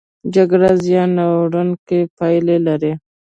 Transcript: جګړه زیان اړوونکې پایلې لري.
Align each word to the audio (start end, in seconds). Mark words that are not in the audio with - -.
جګړه 0.35 0.69
زیان 0.85 1.11
اړوونکې 1.29 1.99
پایلې 2.17 2.57
لري. 2.67 2.93